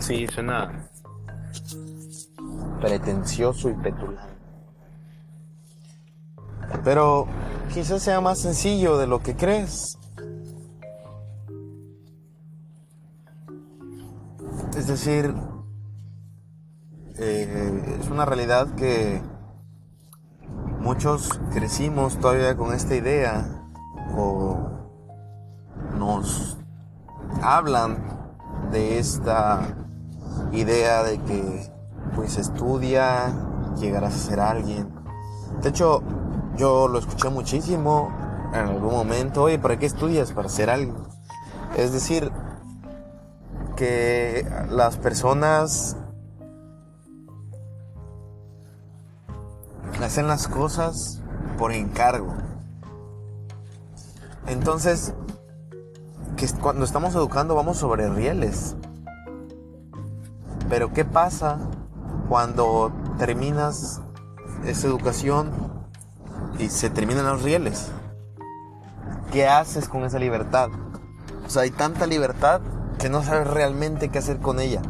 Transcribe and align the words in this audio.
Sí, 0.00 0.26
suena 0.26 0.88
pretencioso 2.80 3.68
y 3.68 3.74
petulante. 3.74 4.34
Pero 6.82 7.26
quizás 7.72 8.02
sea 8.02 8.20
más 8.22 8.38
sencillo 8.38 8.96
de 8.96 9.06
lo 9.06 9.20
que 9.20 9.36
crees. 9.36 9.98
Es 14.76 14.86
decir, 14.86 15.34
eh, 17.18 17.98
es 18.00 18.08
una 18.08 18.24
realidad 18.24 18.74
que 18.76 19.20
muchos 20.80 21.38
crecimos 21.52 22.18
todavía 22.18 22.56
con 22.56 22.72
esta 22.72 22.94
idea 22.94 23.68
o 24.16 24.58
nos 25.98 26.56
hablan 27.42 27.98
de 28.72 28.98
esta 28.98 29.76
idea 30.52 31.02
de 31.02 31.18
que 31.22 31.70
pues 32.14 32.36
estudia, 32.38 33.32
llegarás 33.78 34.14
a 34.14 34.18
ser 34.18 34.40
alguien. 34.40 34.88
De 35.62 35.68
hecho, 35.68 36.02
yo 36.56 36.88
lo 36.88 36.98
escuché 36.98 37.28
muchísimo 37.30 38.10
en 38.52 38.60
algún 38.60 38.92
momento, 38.92 39.44
oye, 39.44 39.58
¿para 39.58 39.78
qué 39.78 39.86
estudias? 39.86 40.32
Para 40.32 40.48
ser 40.48 40.70
alguien. 40.70 40.96
Es 41.76 41.92
decir, 41.92 42.30
que 43.76 44.46
las 44.70 44.96
personas 44.96 45.96
hacen 50.10 50.26
las 50.26 50.48
cosas 50.48 51.20
por 51.56 51.72
encargo. 51.72 52.34
Entonces, 54.46 55.14
que 56.36 56.48
cuando 56.60 56.84
estamos 56.84 57.14
educando 57.14 57.54
vamos 57.54 57.78
sobre 57.78 58.08
rieles. 58.08 58.74
Pero 60.70 60.92
¿qué 60.92 61.04
pasa 61.04 61.58
cuando 62.28 62.92
terminas 63.18 64.00
esa 64.64 64.86
educación 64.86 65.50
y 66.60 66.68
se 66.68 66.88
terminan 66.88 67.26
los 67.26 67.42
rieles? 67.42 67.90
¿Qué 69.32 69.48
haces 69.48 69.88
con 69.88 70.04
esa 70.04 70.20
libertad? 70.20 70.70
O 71.44 71.50
sea, 71.50 71.62
hay 71.62 71.72
tanta 71.72 72.06
libertad 72.06 72.60
que 73.00 73.08
no 73.08 73.24
sabes 73.24 73.48
realmente 73.48 74.10
qué 74.10 74.18
hacer 74.18 74.38
con 74.38 74.60
ella. 74.60 74.80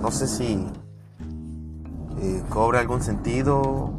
No 0.00 0.10
sé 0.10 0.26
si 0.26 0.66
eh, 2.18 2.42
cobra 2.48 2.80
algún 2.80 3.02
sentido, 3.02 3.92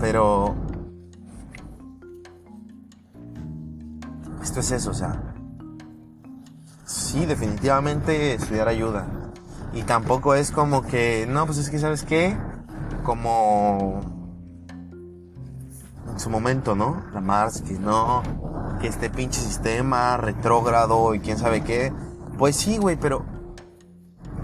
pero 0.00 0.56
esto 4.42 4.58
es 4.58 4.72
eso, 4.72 4.90
o 4.90 4.94
sea, 4.94 5.31
sí, 7.12 7.26
definitivamente 7.26 8.32
estudiar 8.32 8.68
ayuda. 8.68 9.06
Y 9.74 9.82
tampoco 9.82 10.34
es 10.34 10.50
como 10.50 10.82
que, 10.82 11.26
no, 11.28 11.44
pues 11.44 11.58
es 11.58 11.68
que, 11.68 11.78
¿sabes 11.78 12.04
qué? 12.04 12.36
Como 13.04 14.00
en 16.10 16.18
su 16.18 16.30
momento, 16.30 16.74
¿no? 16.74 17.04
La 17.12 17.20
Mars, 17.20 17.62
que 17.62 17.78
no, 17.78 18.22
que 18.80 18.88
este 18.88 19.10
pinche 19.10 19.40
sistema 19.40 20.16
retrógrado 20.16 21.14
y 21.14 21.20
quién 21.20 21.36
sabe 21.36 21.62
qué. 21.62 21.92
Pues 22.38 22.56
sí, 22.56 22.78
güey, 22.78 22.96
pero 22.96 23.24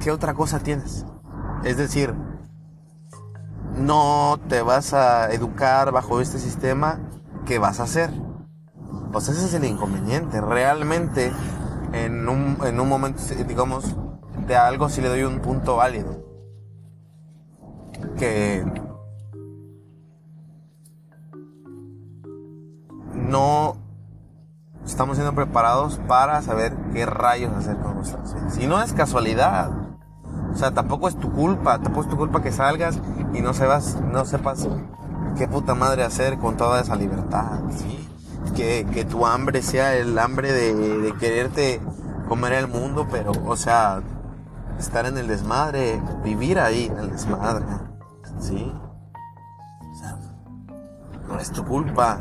¿qué 0.00 0.10
otra 0.10 0.34
cosa 0.34 0.60
tienes? 0.60 1.06
Es 1.64 1.78
decir, 1.78 2.14
no 3.76 4.38
te 4.48 4.60
vas 4.60 4.92
a 4.92 5.32
educar 5.32 5.90
bajo 5.90 6.20
este 6.20 6.38
sistema, 6.38 6.98
¿qué 7.46 7.58
vas 7.58 7.80
a 7.80 7.84
hacer? 7.84 8.10
Pues 9.10 9.28
ese 9.28 9.46
es 9.46 9.54
el 9.54 9.64
inconveniente. 9.64 10.40
Realmente, 10.42 11.32
en 11.92 12.28
un, 12.28 12.58
en 12.64 12.80
un 12.80 12.88
momento, 12.88 13.20
digamos, 13.46 13.96
de 14.46 14.56
algo 14.56 14.88
sí 14.88 15.00
le 15.00 15.08
doy 15.08 15.22
un 15.22 15.40
punto 15.40 15.76
válido. 15.76 16.24
Que 18.16 18.64
no 23.14 23.76
estamos 24.84 25.16
siendo 25.16 25.34
preparados 25.34 26.00
para 26.08 26.40
saber 26.42 26.74
qué 26.92 27.06
rayos 27.06 27.52
hacer 27.54 27.76
con 27.78 27.96
nuestras 27.96 28.34
vidas. 28.34 28.58
Y 28.58 28.66
no 28.66 28.82
es 28.82 28.92
casualidad. 28.92 29.70
O 30.50 30.56
sea, 30.56 30.72
tampoco 30.72 31.08
es 31.08 31.16
tu 31.16 31.30
culpa, 31.30 31.78
tampoco 31.78 32.04
es 32.04 32.10
tu 32.10 32.16
culpa 32.16 32.42
que 32.42 32.52
salgas 32.52 33.00
y 33.34 33.40
no 33.42 33.52
sepas, 33.52 34.00
no 34.00 34.24
sepas 34.24 34.66
qué 35.36 35.46
puta 35.46 35.74
madre 35.74 36.04
hacer 36.04 36.38
con 36.38 36.56
toda 36.56 36.80
esa 36.80 36.96
libertad, 36.96 37.60
¿sí? 37.70 38.07
Que, 38.58 39.06
tu 39.08 39.24
hambre 39.24 39.62
sea 39.62 39.94
el 39.94 40.18
hambre 40.18 40.52
de, 40.52 41.14
quererte 41.20 41.80
comer 42.28 42.54
el 42.54 42.66
mundo, 42.66 43.06
pero, 43.08 43.30
o 43.46 43.56
sea, 43.56 44.02
estar 44.80 45.06
en 45.06 45.16
el 45.16 45.28
desmadre, 45.28 46.02
vivir 46.24 46.58
ahí 46.58 46.86
en 46.86 46.98
el 46.98 47.10
desmadre, 47.12 47.64
¿sí? 48.40 48.72
O 49.92 49.94
sea, 49.94 50.18
no 51.28 51.38
es 51.38 51.52
tu 51.52 51.64
culpa. 51.64 52.18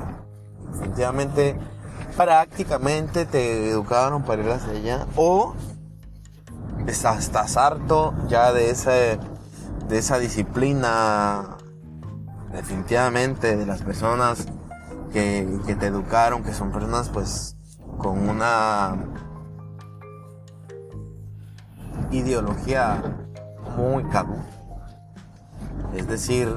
Definitivamente, 0.73 1.57
prácticamente 2.15 3.25
te 3.25 3.71
educaron 3.71 4.21
para 4.21 4.43
ir 4.43 4.51
hacia 4.51 4.73
allá 4.73 5.07
o 5.15 5.55
estás, 6.85 7.17
estás 7.17 7.57
harto 7.57 8.13
ya 8.27 8.53
de, 8.53 8.75
de 9.89 9.97
esa 9.97 10.19
disciplina, 10.19 11.57
definitivamente, 12.53 13.57
de 13.57 13.65
las 13.65 13.81
personas 13.81 14.45
que, 15.11 15.59
que 15.65 15.75
te 15.75 15.87
educaron, 15.87 16.43
que 16.43 16.53
son 16.53 16.71
personas 16.71 17.09
pues 17.09 17.55
con 17.97 18.29
una 18.29 18.95
ideología 22.11 23.01
muy 23.75 24.03
caduca. 24.05 24.45
Es 25.93 26.07
decir, 26.07 26.49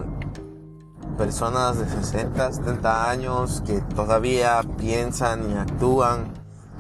personas 1.17 1.79
de 1.79 1.89
60, 1.89 2.53
70 2.53 3.11
años 3.11 3.63
que 3.67 3.81
todavía 3.81 4.61
piensan 4.79 5.51
y 5.51 5.55
actúan 5.55 6.33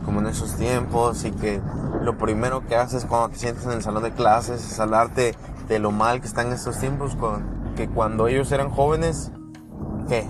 como 0.05 0.21
en 0.21 0.27
esos 0.27 0.57
tiempos 0.57 1.25
y 1.25 1.31
que 1.31 1.61
lo 2.03 2.17
primero 2.17 2.67
que 2.67 2.77
haces 2.77 3.05
cuando 3.05 3.31
te 3.31 3.37
sientes 3.37 3.65
en 3.67 3.73
el 3.73 3.83
salón 3.83 4.03
de 4.03 4.13
clases 4.13 4.65
es 4.65 4.81
hablarte 4.81 5.35
de 5.69 5.79
lo 5.79 5.91
mal 5.91 6.21
que 6.21 6.27
están 6.27 6.53
estos 6.53 6.79
tiempos, 6.79 7.17
con, 7.17 7.75
que 7.77 7.89
cuando 7.89 8.29
ellos 8.29 8.51
eran 8.51 8.71
jóvenes, 8.71 9.31
¿qué? 10.09 10.27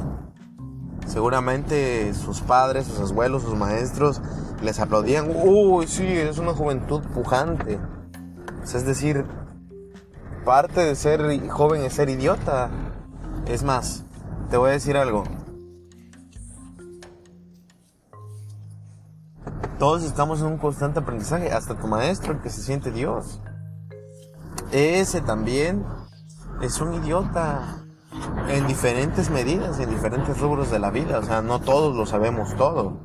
Seguramente 1.11 2.15
sus 2.15 2.41
padres, 2.41 2.87
sus 2.87 3.11
abuelos, 3.11 3.43
sus 3.43 3.57
maestros 3.57 4.23
les 4.63 4.79
aplaudían, 4.79 5.29
uy, 5.35 5.89
sí, 5.89 6.07
es 6.07 6.39
una 6.39 6.53
juventud 6.53 7.03
pujante. 7.13 7.81
es 8.63 8.87
decir, 8.87 9.27
parte 10.45 10.81
de 10.81 10.95
ser 10.95 11.49
joven 11.49 11.83
es 11.83 11.95
ser 11.95 12.11
idiota. 12.11 12.71
Es 13.49 13.65
más, 13.65 14.05
te 14.51 14.57
voy 14.57 14.71
a 14.71 14.75
decir 14.75 14.97
algo. 14.97 15.25
Todos 19.81 20.05
estamos 20.05 20.39
en 20.43 20.47
un 20.47 20.59
constante 20.59 21.01
aprendizaje, 21.01 21.51
hasta 21.51 21.77
tu 21.77 21.89
maestro, 21.89 22.35
el 22.35 22.39
que 22.39 22.51
se 22.51 22.63
siente 22.63 22.93
Dios. 22.93 23.41
Ese 24.71 25.23
también 25.23 25.85
es 26.63 26.81
un 26.81 26.95
idiota 26.95 27.80
en 28.49 28.67
diferentes 28.67 29.31
medidas, 29.31 29.79
en 29.79 29.91
diferentes 29.91 30.39
rubros 30.39 30.71
de 30.71 30.79
la 30.79 30.91
vida. 30.91 31.19
O 31.19 31.23
sea, 31.23 31.43
no 31.43 31.61
todos 31.61 31.97
lo 31.97 32.07
sabemos 32.07 32.57
todo. 32.57 32.99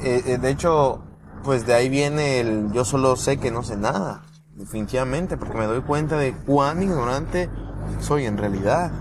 Eh, 0.00 0.22
eh, 0.26 0.38
de 0.38 0.50
hecho, 0.50 1.02
pues 1.42 1.66
de 1.66 1.74
ahí 1.74 1.88
viene 1.88 2.40
el 2.40 2.72
yo 2.72 2.84
solo 2.84 3.16
sé 3.16 3.38
que 3.38 3.50
no 3.50 3.62
sé 3.62 3.76
nada. 3.76 4.22
Definitivamente, 4.54 5.36
porque 5.36 5.58
me 5.58 5.66
doy 5.66 5.80
cuenta 5.82 6.16
de 6.16 6.32
cuán 6.32 6.82
ignorante 6.82 7.50
soy 8.00 8.26
en 8.26 8.38
realidad. 8.38 8.92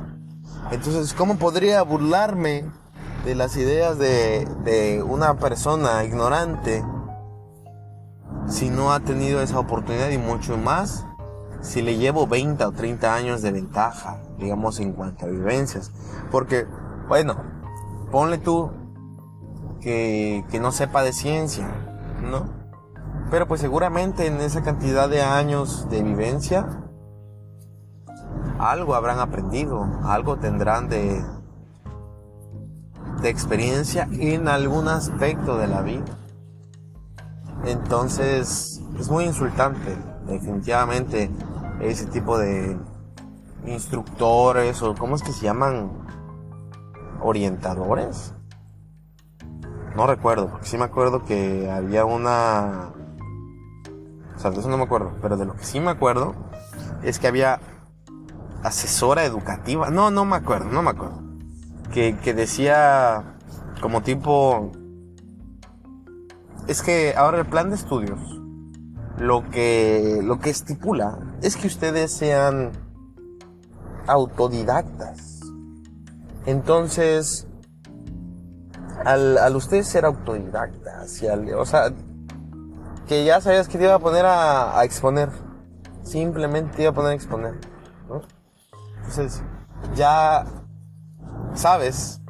Entonces, 0.71 1.13
¿cómo 1.13 1.37
podría 1.37 1.81
burlarme 1.83 2.65
de 3.25 3.35
las 3.35 3.55
ideas 3.57 3.97
de, 3.99 4.47
de 4.63 5.03
una 5.03 5.35
persona 5.35 6.03
ignorante 6.03 6.83
si 8.47 8.69
no 8.69 8.91
ha 8.91 8.99
tenido 8.99 9.41
esa 9.41 9.59
oportunidad 9.59 10.09
y 10.09 10.17
mucho 10.17 10.57
más 10.57 11.05
si 11.61 11.81
le 11.81 11.97
llevo 11.97 12.27
20 12.27 12.65
o 12.65 12.71
30 12.71 13.15
años 13.15 13.41
de 13.41 13.51
ventaja, 13.51 14.17
digamos, 14.37 14.79
en 14.79 14.93
cuanto 14.93 15.25
a 15.25 15.29
vivencias. 15.29 15.91
Porque, 16.31 16.65
bueno, 17.07 17.35
ponle 18.11 18.37
tú 18.37 18.71
que, 19.81 20.45
que 20.49 20.59
no 20.59 20.71
sepa 20.71 21.03
de 21.03 21.13
ciencia, 21.13 21.67
¿no? 22.21 22.63
Pero 23.29 23.47
pues 23.47 23.61
seguramente 23.61 24.27
en 24.27 24.39
esa 24.41 24.61
cantidad 24.61 25.09
de 25.09 25.21
años 25.21 25.87
de 25.89 26.03
vivencia, 26.03 26.67
algo 28.59 28.95
habrán 28.95 29.19
aprendido, 29.19 29.85
algo 30.03 30.37
tendrán 30.37 30.87
de, 30.87 31.23
de 33.21 33.29
experiencia 33.29 34.07
en 34.11 34.47
algún 34.47 34.87
aspecto 34.87 35.57
de 35.57 35.67
la 35.67 35.81
vida. 35.81 36.17
Entonces, 37.65 38.81
es 38.99 39.09
muy 39.09 39.25
insultante, 39.25 39.97
definitivamente, 40.27 41.31
ese 41.81 42.05
tipo 42.05 42.37
de 42.37 42.77
instructores 43.65 44.81
o 44.81 44.95
cómo 44.95 45.15
es 45.15 45.23
que 45.23 45.31
se 45.31 45.45
llaman 45.45 45.91
orientadores. 47.21 48.33
No 49.95 50.07
recuerdo, 50.07 50.49
porque 50.49 50.65
sí 50.65 50.77
me 50.77 50.85
acuerdo 50.85 51.23
que 51.23 51.69
había 51.69 52.03
una 52.05 52.93
O 54.35 54.39
sea, 54.39 54.51
de 54.51 54.59
eso 54.59 54.69
no 54.69 54.77
me 54.77 54.83
acuerdo. 54.83 55.11
Pero 55.21 55.37
de 55.37 55.45
lo 55.45 55.55
que 55.55 55.63
sí 55.63 55.79
me 55.79 55.91
acuerdo 55.91 56.33
es 57.03 57.19
que 57.19 57.27
había 57.27 57.59
asesora 58.63 59.25
educativa. 59.25 59.89
No, 59.89 60.09
no 60.11 60.25
me 60.25 60.35
acuerdo, 60.35 60.69
no 60.69 60.81
me 60.81 60.89
acuerdo. 60.89 61.21
Que, 61.91 62.17
que 62.17 62.33
decía 62.33 63.37
como 63.81 64.01
tipo... 64.01 64.71
Es 66.67 66.81
que 66.81 67.13
ahora 67.15 67.39
el 67.39 67.45
plan 67.45 67.69
de 67.69 67.75
estudios 67.75 68.19
lo 69.17 69.49
que, 69.49 70.21
lo 70.23 70.39
que 70.39 70.49
estipula 70.49 71.19
es 71.41 71.55
que 71.55 71.67
ustedes 71.67 72.11
sean 72.11 72.71
autodidactas. 74.07 75.39
Entonces, 76.45 77.47
al, 79.05 79.37
al 79.37 79.55
ustedes 79.55 79.87
ser 79.87 80.05
autodidactas, 80.05 81.21
y 81.21 81.27
al, 81.27 81.53
o 81.53 81.65
sea, 81.65 81.91
que 83.07 83.25
ya 83.25 83.41
sabías 83.41 83.67
que 83.67 83.77
te 83.77 83.85
iba 83.85 83.95
a 83.95 83.99
poner 83.99 84.25
a, 84.25 84.77
a 84.77 84.83
exponer, 84.83 85.29
simplemente 86.03 86.75
te 86.75 86.81
iba 86.83 86.91
a 86.91 86.93
poner 86.93 87.11
a 87.11 87.15
exponer. 87.15 87.59
Entonces, 88.97 89.41
ya 89.95 90.45
sabes 91.53 92.21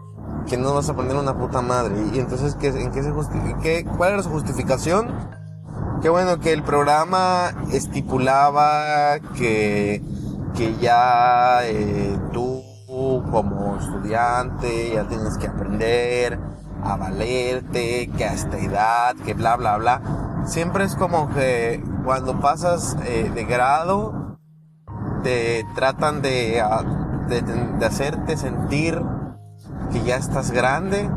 que 0.48 0.58
no 0.58 0.74
vas 0.74 0.90
a 0.90 0.96
poner 0.96 1.16
una 1.16 1.38
puta 1.38 1.62
madre. 1.62 1.96
Y 2.14 2.20
entonces, 2.20 2.56
¿qué, 2.56 2.68
¿en 2.68 2.92
qué 2.92 3.04
se 3.04 3.12
justifica? 3.12 3.60
¿Qué, 3.60 3.86
¿Cuál 3.98 4.14
era 4.14 4.24
su 4.24 4.30
justificación? 4.30 5.08
Qué 6.02 6.10
bueno 6.10 6.40
que 6.40 6.52
el 6.52 6.64
programa 6.64 7.54
estipulaba 7.72 9.20
que, 9.38 10.02
que 10.56 10.76
ya 10.78 11.60
eh, 11.64 12.18
tú 12.32 12.62
como 13.32 13.78
estudiante 13.78 14.94
ya 14.94 15.04
tienes 15.06 15.38
que 15.38 15.48
aprender 15.48 16.40
a 16.84 16.96
valerte, 16.96 18.10
que 18.16 18.26
a 18.26 18.34
esta 18.34 18.58
edad, 18.58 19.16
que 19.26 19.34
bla, 19.34 19.56
bla, 19.56 19.78
bla. 19.78 20.02
Siempre 20.46 20.84
es 20.84 20.96
como 20.96 21.30
que 21.30 21.84
cuando 22.04 22.40
pasas 22.40 22.96
eh, 23.06 23.32
de 23.34 23.46
grado, 23.46 24.38
te 25.24 25.66
tratan 25.76 26.22
de, 26.22 26.64
de, 27.30 27.42
de 27.42 27.86
hacerte 27.86 28.38
sentir 28.38 29.02
que 29.92 30.04
ya 30.04 30.18
estás 30.18 30.52
grande 30.52 31.10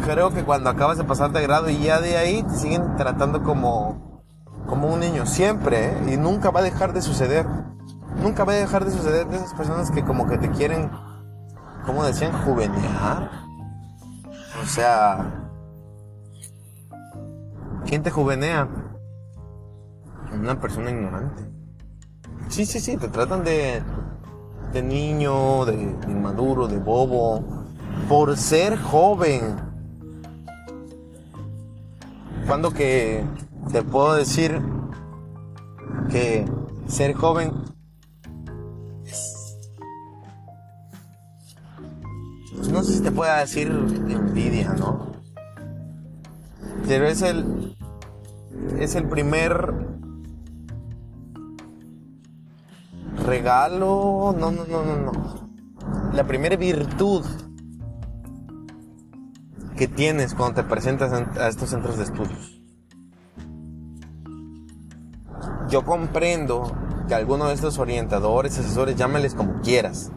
creo 0.00 0.30
que 0.30 0.44
cuando 0.44 0.70
acabas 0.70 0.98
de 0.98 1.04
pasar 1.04 1.30
de 1.32 1.42
grado 1.42 1.70
y 1.70 1.78
ya 1.78 2.00
de 2.00 2.16
ahí 2.16 2.42
te 2.42 2.56
siguen 2.56 2.96
tratando 2.96 3.42
como, 3.42 4.22
como 4.66 4.88
un 4.88 5.00
niño, 5.00 5.26
siempre, 5.26 5.88
¿eh? 5.88 6.14
y 6.14 6.16
nunca 6.16 6.50
va 6.50 6.60
a 6.60 6.62
dejar 6.64 6.92
de 6.92 7.02
suceder. 7.02 7.46
Nunca 8.22 8.44
va 8.44 8.52
a 8.52 8.56
dejar 8.56 8.84
de 8.84 8.90
suceder 8.90 9.26
de 9.28 9.36
esas 9.36 9.54
personas 9.54 9.90
que 9.90 10.04
como 10.04 10.26
que 10.26 10.36
te 10.36 10.50
quieren, 10.50 10.90
como 11.86 12.04
decían, 12.04 12.32
juvenear. 12.44 13.30
O 14.62 14.66
sea, 14.66 15.48
¿quién 17.86 18.02
te 18.02 18.10
juvenea? 18.10 18.68
Una 20.32 20.60
persona 20.60 20.90
ignorante. 20.90 21.44
Sí, 22.48 22.66
sí, 22.66 22.78
sí, 22.78 22.98
te 22.98 23.08
tratan 23.08 23.42
de, 23.42 23.82
de 24.72 24.82
niño, 24.82 25.64
de 25.64 25.74
inmaduro, 26.06 26.68
de 26.68 26.78
bobo, 26.78 27.42
por 28.06 28.36
ser 28.36 28.78
joven. 28.78 29.56
Cuando 32.46 32.70
que 32.70 33.24
te 33.72 33.82
puedo 33.82 34.14
decir 34.14 34.60
que 36.10 36.44
ser 36.86 37.14
joven 37.14 37.69
pues 42.60 42.72
no 42.72 42.82
sé 42.82 42.92
si 42.92 43.00
te 43.00 43.10
pueda 43.10 43.38
decir 43.38 43.68
envidia, 43.68 44.74
¿no? 44.74 45.12
Pero 46.86 47.06
es 47.06 47.22
el 47.22 47.74
es 48.78 48.96
el 48.96 49.08
primer 49.08 49.74
regalo, 53.24 54.34
no, 54.38 54.50
no, 54.50 54.66
no, 54.66 54.84
no, 54.84 54.96
no. 54.98 56.12
La 56.12 56.26
primera 56.26 56.56
virtud 56.56 57.24
que 59.74 59.88
tienes 59.88 60.34
cuando 60.34 60.62
te 60.62 60.68
presentas 60.68 61.14
a 61.38 61.48
estos 61.48 61.70
centros 61.70 61.96
de 61.96 62.04
estudios. 62.04 62.60
Yo 65.70 65.82
comprendo 65.86 66.70
que 67.08 67.14
algunos 67.14 67.48
de 67.48 67.54
estos 67.54 67.78
orientadores, 67.78 68.58
asesores, 68.58 68.96
llámales 68.96 69.34
como 69.34 69.62
quieras, 69.62 70.12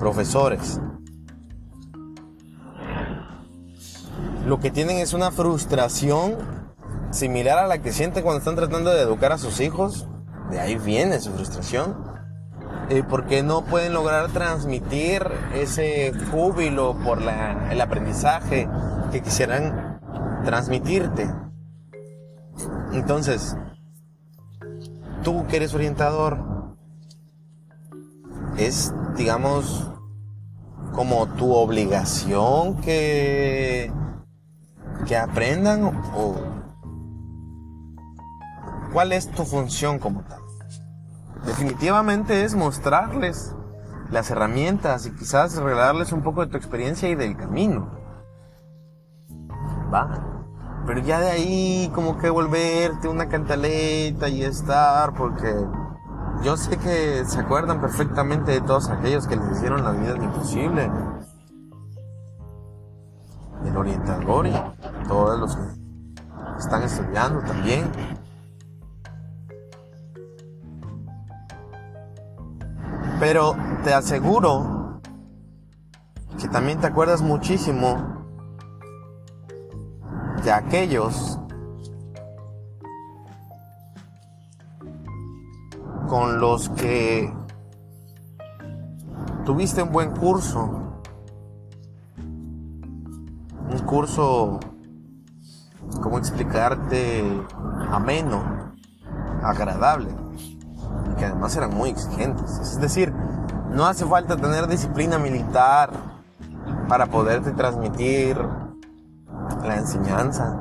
profesores, 0.00 0.80
lo 4.46 4.60
que 4.60 4.70
tienen 4.70 4.98
es 4.98 5.12
una 5.12 5.32
frustración 5.32 6.36
similar 7.10 7.58
a 7.58 7.66
la 7.66 7.78
que 7.82 7.92
sienten 7.92 8.22
cuando 8.22 8.38
están 8.38 8.54
tratando 8.54 8.90
de 8.90 9.02
educar 9.02 9.32
a 9.32 9.38
sus 9.38 9.60
hijos. 9.60 10.06
De 10.50 10.60
ahí 10.60 10.76
viene 10.76 11.18
su 11.18 11.32
frustración. 11.32 12.16
Eh, 12.88 13.02
porque 13.08 13.42
no 13.42 13.64
pueden 13.64 13.92
lograr 13.92 14.30
transmitir 14.30 15.26
ese 15.52 16.12
júbilo 16.30 16.96
por 17.04 17.18
el 17.20 17.80
aprendizaje 17.80 18.68
que 19.10 19.20
quisieran 19.20 19.98
transmitirte. 20.44 21.28
Entonces, 22.92 23.56
tú 25.24 25.44
que 25.48 25.56
eres 25.56 25.74
orientador, 25.74 26.38
es, 28.56 28.94
digamos, 29.16 29.90
como 30.92 31.26
tu 31.26 31.52
obligación 31.52 32.76
que, 32.80 33.92
que 35.06 35.16
aprendan 35.16 35.84
o 36.14 36.34
cuál 38.92 39.12
es 39.12 39.30
tu 39.30 39.44
función 39.44 39.98
como 39.98 40.22
tal. 40.22 40.40
Definitivamente 41.44 42.44
es 42.44 42.54
mostrarles 42.54 43.54
las 44.10 44.30
herramientas 44.30 45.06
y 45.06 45.10
quizás 45.12 45.56
regalarles 45.56 46.12
un 46.12 46.22
poco 46.22 46.44
de 46.44 46.50
tu 46.50 46.56
experiencia 46.56 47.08
y 47.08 47.14
del 47.14 47.36
camino. 47.36 47.90
Va. 49.92 50.42
Pero 50.86 51.00
ya 51.00 51.20
de 51.20 51.30
ahí 51.30 51.90
como 51.94 52.18
que 52.18 52.30
volverte 52.30 53.08
una 53.08 53.28
cantaleta 53.28 54.28
y 54.28 54.42
estar, 54.42 55.14
porque 55.14 55.52
yo 56.42 56.56
sé 56.56 56.76
que 56.76 57.24
se 57.24 57.40
acuerdan 57.40 57.80
perfectamente 57.80 58.52
de 58.52 58.60
todos 58.60 58.88
aquellos 58.90 59.26
que 59.26 59.36
les 59.36 59.50
hicieron 59.52 59.82
la 59.82 59.92
vida 59.92 60.16
imposible. 60.16 60.90
El 63.64 63.76
orientador 63.76 64.46
y 64.46 64.54
todos 65.08 65.38
los 65.38 65.56
que 65.56 65.62
están 66.58 66.82
estudiando 66.82 67.40
también. 67.40 67.90
Pero 73.18 73.56
te 73.82 73.94
aseguro 73.94 75.00
que 76.38 76.48
también 76.48 76.80
te 76.80 76.86
acuerdas 76.86 77.22
muchísimo 77.22 78.16
de 80.44 80.52
aquellos 80.52 81.38
con 86.08 86.40
los 86.40 86.68
que 86.70 87.32
tuviste 89.44 89.82
un 89.82 89.92
buen 89.92 90.12
curso, 90.12 90.85
un 93.86 93.90
curso, 93.90 94.58
¿cómo 96.02 96.18
explicarte? 96.18 97.22
Ameno, 97.92 98.74
agradable 99.44 100.10
que 101.16 101.24
además 101.24 101.56
eran 101.56 101.72
muy 101.72 101.90
exigentes. 101.90 102.58
Es 102.58 102.80
decir, 102.80 103.12
no 103.70 103.86
hace 103.86 104.04
falta 104.04 104.36
tener 104.36 104.66
disciplina 104.66 105.18
militar 105.18 105.90
para 106.88 107.06
poderte 107.06 107.52
transmitir 107.52 108.36
la 109.64 109.76
enseñanza. 109.76 110.58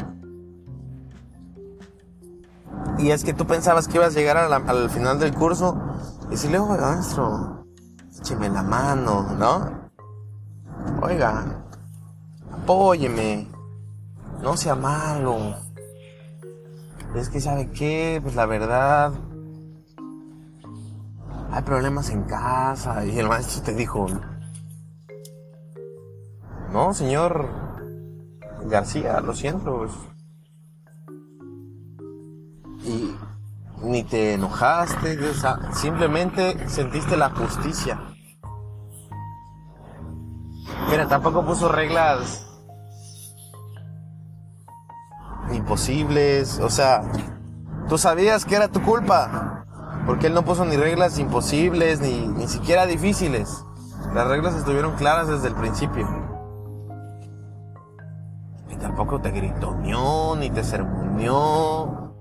Y 2.99 3.09
es 3.09 3.23
que 3.23 3.33
tú 3.33 3.47
pensabas 3.47 3.87
que 3.87 3.97
ibas 3.97 4.15
a 4.15 4.19
llegar 4.19 4.37
al 4.37 4.89
final 4.91 5.19
del 5.19 5.33
curso 5.33 5.75
y 6.27 6.31
decirle, 6.31 6.59
oiga, 6.59 6.91
maestro, 6.91 7.65
écheme 8.19 8.49
la 8.49 8.61
mano, 8.61 9.25
¿no? 9.37 9.89
Oiga, 11.01 11.64
apóyeme, 12.65 13.47
no 14.41 14.57
sea 14.57 14.73
malo. 14.73 15.55
Es 17.15 17.29
que, 17.29 17.39
¿sabe 17.39 17.69
qué? 17.69 18.19
Pues 18.23 18.33
la 18.33 18.47
verdad, 18.47 19.13
hay 21.51 21.61
problemas 21.61 22.09
en 22.09 22.23
casa. 22.23 23.05
Y 23.05 23.19
el 23.19 23.27
maestro 23.27 23.61
te 23.61 23.75
dijo, 23.75 24.07
no, 26.71 26.93
señor 26.95 27.47
García, 28.63 29.19
lo 29.21 29.35
siento. 29.35 29.77
Pues". 29.77 29.91
Y 32.83 33.15
ni 33.83 34.03
te 34.03 34.33
enojaste, 34.33 35.19
simplemente 35.71 36.67
sentiste 36.67 37.15
la 37.15 37.29
justicia. 37.29 38.01
Pero 40.89 41.07
tampoco 41.07 41.45
puso 41.45 41.69
reglas 41.69 42.44
imposibles, 45.65 46.59
o 46.59 46.69
sea, 46.69 47.01
Tú 47.87 47.99
sabías 47.99 48.45
que 48.45 48.55
era 48.55 48.67
tu 48.67 48.81
culpa. 48.81 49.63
Porque 50.07 50.27
él 50.27 50.33
no 50.33 50.43
puso 50.43 50.65
ni 50.65 50.75
reglas 50.75 51.17
imposibles, 51.19 51.99
ni, 51.99 52.27
ni 52.27 52.47
siquiera 52.47 52.85
difíciles. 52.85 53.63
Las 54.13 54.27
reglas 54.27 54.55
estuvieron 54.55 54.95
claras 54.95 55.27
desde 55.27 55.47
el 55.47 55.55
principio. 55.55 56.07
Y 58.69 58.75
tampoco 58.75 59.19
te 59.21 59.31
gritoneó, 59.31 60.35
ni 60.35 60.49
te 60.49 60.63
sermoneó, 60.63 62.13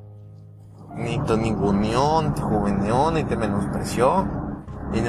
ni 0.94 1.18
te 1.20 1.36
ninguneó, 1.36 2.22
ni 2.22 2.30
te 2.30 2.42
juveneó, 2.42 3.10
ni 3.10 3.24
te 3.24 3.36
menospreció. 3.36 4.26
De 4.92 5.00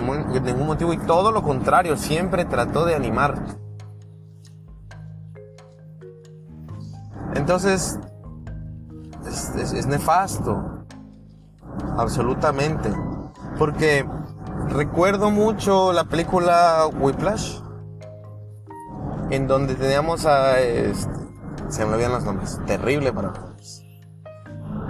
ningún 0.42 0.68
motivo. 0.68 0.94
Y 0.94 0.98
todo 0.98 1.32
lo 1.32 1.44
contrario, 1.44 1.98
siempre 1.98 2.46
trató 2.46 2.86
de 2.86 2.96
animar. 2.96 3.42
Entonces, 7.36 8.00
es, 9.27 9.86
nefasto. 9.88 10.86
Absolutamente. 11.98 12.91
Porque 13.58 14.05
recuerdo 14.70 15.32
mucho 15.32 15.94
la 15.94 16.05
película 16.05 16.88
Whiplash. 17.00 17.60
En 19.29 19.48
donde 19.48 19.75
teníamos 19.75 20.25
a... 20.25 20.60
Este, 20.60 21.25
se 21.70 21.86
me 21.86 21.94
olvidan 21.94 22.12
los 22.12 22.24
nombres. 22.24 22.60
Terrible 22.65 23.12
para 23.12 23.34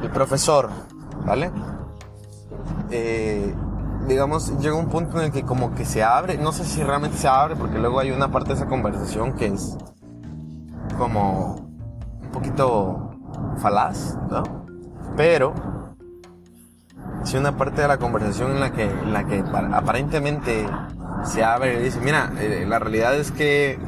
El 0.01 0.09
profesor, 0.09 0.69
¿vale? 1.25 1.51
Eh, 2.91 3.55
digamos, 4.07 4.57
llega 4.59 4.75
un 4.75 4.89
punto 4.89 5.19
en 5.19 5.25
el 5.25 5.31
que 5.31 5.43
como 5.43 5.73
que 5.73 5.85
se 5.85 6.03
abre, 6.03 6.37
no 6.37 6.51
sé 6.51 6.63
si 6.65 6.83
realmente 6.83 7.17
se 7.17 7.27
abre, 7.27 7.55
porque 7.55 7.79
luego 7.79 7.99
hay 7.99 8.11
una 8.11 8.31
parte 8.31 8.49
de 8.49 8.55
esa 8.55 8.67
conversación 8.67 9.33
que 9.33 9.47
es 9.47 9.77
como 10.97 11.55
un 12.21 12.29
poquito 12.31 13.04
falaz, 13.57 14.17
¿no? 14.29 14.65
Pero 15.15 15.53
si 17.23 17.37
una 17.37 17.57
parte 17.57 17.81
de 17.81 17.87
la 17.87 17.97
conversación 17.97 18.51
en 18.51 18.59
la 18.59 18.71
que, 18.71 18.83
en 18.83 19.13
la 19.13 19.25
que 19.25 19.43
aparentemente 19.73 20.67
se 21.23 21.43
abre 21.43 21.79
y 21.79 21.83
dice, 21.83 21.99
mira, 21.99 22.31
eh, 22.39 22.65
la 22.67 22.79
realidad 22.79 23.15
es 23.15 23.31
que 23.31 23.79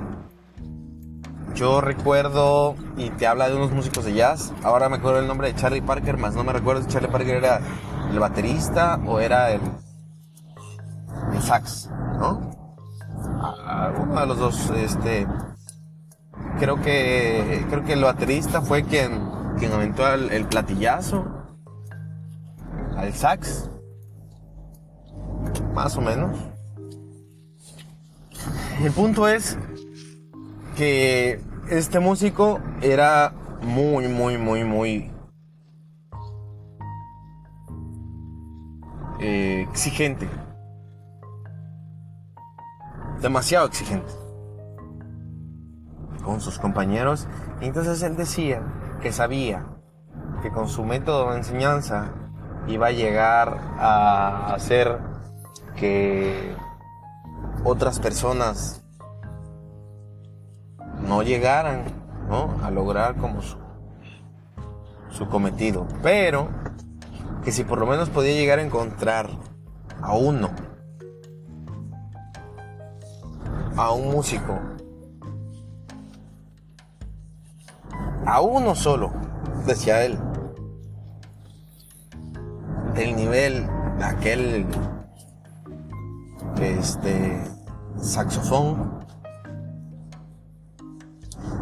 yo 1.54 1.82
recuerdo 1.82 2.76
y 2.98 3.10
te 3.12 3.28
habla 3.28 3.50
de 3.50 3.56
unos 3.56 3.72
músicos 3.72 4.06
de 4.06 4.14
jazz. 4.14 4.54
Ahora 4.64 4.90
me 4.90 4.98
acuerdo 4.98 5.20
el 5.20 5.28
nombre 5.28 5.52
de 5.52 5.60
Charlie 5.60 5.82
Parker, 5.82 6.18
más 6.18 6.36
no 6.36 6.44
me 6.44 6.54
recuerdo 6.54 6.84
si 6.84 6.88
Charlie 6.88 7.10
Parker 7.10 7.36
era 7.36 7.60
el 8.12 8.20
baterista 8.20 9.00
o 9.06 9.20
era 9.20 9.52
el, 9.52 9.62
el 11.34 11.42
sax, 11.42 11.90
¿no? 12.20 12.58
uno 14.00 14.20
de 14.20 14.26
los 14.26 14.38
dos, 14.38 14.70
este, 14.78 15.28
creo 16.60 16.82
que 16.82 17.66
creo 17.70 17.84
que 17.84 17.94
el 17.94 18.04
baterista 18.04 18.62
fue 18.62 18.84
quien 18.84 19.27
quien 19.58 19.72
aventó 19.72 20.08
el, 20.14 20.46
platillazo 20.46 21.26
al 22.96 23.14
sax, 23.14 23.70
más 25.74 25.96
o 25.98 26.02
menos. 26.02 26.38
El 28.84 28.92
punto 28.92 29.28
es 29.28 29.58
que 30.76 31.42
este 31.70 32.00
músico 32.00 32.60
era 32.82 33.34
muy, 33.62 34.08
muy, 34.08 34.38
muy, 34.38 34.64
muy 34.64 35.12
eh, 39.20 39.66
exigente. 39.70 40.28
Demasiado 43.22 43.66
exigente. 43.66 44.12
Con 46.24 46.40
sus 46.42 46.60
compañeros. 46.60 47.28
Y 47.62 47.66
entonces 47.66 48.04
él 48.04 48.16
decía 48.16 48.62
que 49.02 49.12
sabía 49.12 49.66
que 50.42 50.52
con 50.52 50.68
su 50.68 50.84
método 50.84 51.32
de 51.32 51.38
enseñanza 51.38 52.12
iba 52.68 52.88
a 52.88 52.92
llegar 52.92 53.60
a 53.80 54.54
hacer 54.54 55.00
que 55.76 56.56
otras 57.64 58.00
personas 58.00 58.84
no 61.08 61.24
llegaran 61.24 61.86
a 62.62 62.72
lograr 62.72 63.16
como 63.16 63.42
su, 63.42 63.58
su 65.10 65.28
cometido. 65.30 65.88
Pero 66.04 66.50
que 67.44 67.52
si 67.52 67.64
por 67.64 67.80
lo 67.80 67.86
menos 67.86 68.10
podía 68.10 68.34
llegar 68.34 68.60
a 68.60 68.64
encontrar 68.64 69.30
a 70.02 70.16
uno, 70.16 70.50
a 73.78 73.92
un 73.92 74.12
músico 74.12 74.60
a 78.28 78.42
uno 78.42 78.76
solo, 78.76 79.14
decía 79.66 80.04
él, 80.04 80.20
del 82.94 83.16
nivel 83.16 83.66
de 83.98 84.04
aquel 84.04 84.68
este 86.60 87.42
saxofón 88.02 89.06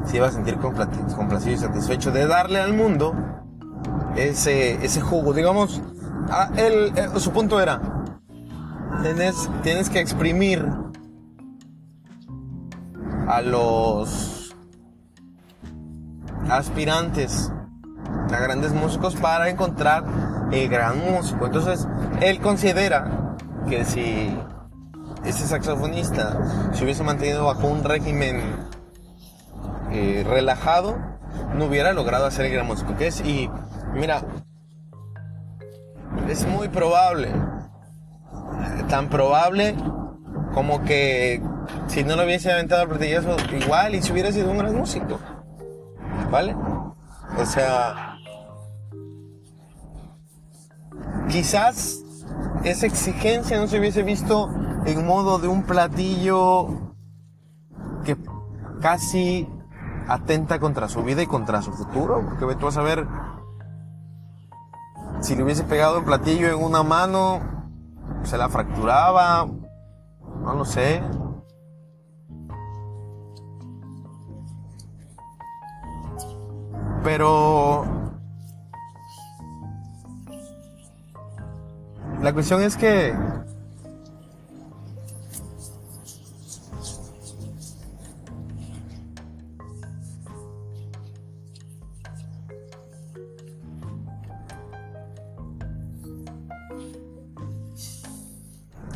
se 0.05 0.17
iba 0.17 0.27
a 0.27 0.31
sentir 0.31 0.57
complacido 0.57 1.53
y 1.53 1.57
satisfecho 1.57 2.11
de 2.11 2.25
darle 2.25 2.59
al 2.59 2.73
mundo 2.73 3.13
ese, 4.15 4.83
ese 4.83 5.01
jugo. 5.01 5.33
Digamos, 5.33 5.81
a 6.31 6.49
él, 6.57 6.93
eh, 6.95 7.09
su 7.19 7.31
punto 7.31 7.61
era, 7.61 7.79
tienes, 9.03 9.49
tienes 9.61 9.89
que 9.89 9.99
exprimir 9.99 10.65
a 13.27 13.41
los 13.41 14.34
aspirantes 16.49 17.51
a 18.33 18.39
grandes 18.39 18.73
músicos 18.73 19.15
para 19.15 19.49
encontrar 19.49 20.03
el 20.51 20.69
gran 20.69 20.99
músico. 20.99 21.45
Entonces, 21.45 21.87
él 22.21 22.39
considera 22.39 23.35
que 23.69 23.85
si 23.85 24.37
ese 25.23 25.47
saxofonista 25.47 26.37
se 26.73 26.83
hubiese 26.83 27.03
mantenido 27.03 27.45
bajo 27.45 27.67
un 27.67 27.83
régimen 27.83 28.41
eh, 29.91 30.23
relajado, 30.27 30.97
no 31.55 31.65
hubiera 31.65 31.93
logrado 31.93 32.25
hacer 32.25 32.45
el 32.45 32.53
gran 32.53 32.67
músico 32.67 32.95
que 32.95 33.07
es. 33.07 33.21
Y 33.21 33.49
mira, 33.93 34.21
es 36.29 36.45
muy 36.47 36.69
probable, 36.69 37.29
tan 38.89 39.09
probable 39.09 39.75
como 40.53 40.83
que 40.83 41.41
si 41.87 42.03
no 42.03 42.15
lo 42.15 42.23
hubiese 42.23 42.51
aventado 42.51 42.83
al 42.83 43.61
igual 43.61 43.95
y 43.95 44.01
si 44.01 44.11
hubiera 44.11 44.31
sido 44.31 44.51
un 44.51 44.57
gran 44.57 44.75
músico. 44.75 45.19
¿Vale? 46.31 46.55
O 47.39 47.45
sea, 47.45 48.17
quizás 51.29 52.03
esa 52.63 52.85
exigencia 52.85 53.57
no 53.57 53.67
se 53.67 53.79
hubiese 53.79 54.03
visto 54.03 54.49
en 54.85 55.05
modo 55.05 55.39
de 55.39 55.47
un 55.47 55.63
platillo 55.63 56.67
que 58.03 58.17
casi 58.81 59.47
atenta 60.07 60.59
contra 60.59 60.87
su 60.87 61.03
vida 61.03 61.21
y 61.21 61.27
contra 61.27 61.61
su 61.61 61.71
futuro, 61.73 62.23
porque 62.39 62.55
tú 62.55 62.65
vas 62.65 62.77
a 62.77 62.83
ver 62.83 63.07
si 65.21 65.35
le 65.35 65.43
hubiese 65.43 65.63
pegado 65.63 65.99
el 65.99 66.05
platillo 66.05 66.47
en 66.47 66.63
una 66.63 66.83
mano, 66.83 67.41
se 68.23 68.37
la 68.37 68.49
fracturaba, 68.49 69.47
no 70.43 70.53
lo 70.53 70.65
sé, 70.65 71.01
Pero 77.05 77.85
la 82.19 82.33
cuestión 82.33 82.63
es 82.63 82.75
que 82.75 83.09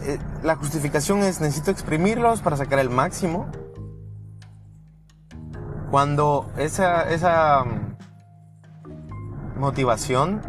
eh, 0.02 0.18
la 0.42 0.56
justificación 0.56 1.20
es 1.20 1.40
necesito 1.40 1.70
exprimirlos 1.70 2.42
para 2.42 2.58
sacar 2.58 2.80
el 2.80 2.90
máximo. 2.90 3.52
Cuando 5.92 6.52
esa, 6.58 7.08
esa 7.12 7.64
motivación, 9.60 10.42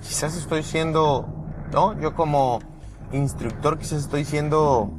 quizás 0.00 0.36
estoy 0.36 0.62
siendo, 0.62 1.28
¿no? 1.72 1.98
Yo 2.00 2.14
como 2.14 2.60
instructor 3.12 3.78
quizás 3.78 4.00
estoy 4.00 4.24
siendo 4.24 4.90